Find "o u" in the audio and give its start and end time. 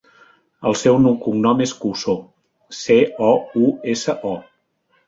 3.31-3.71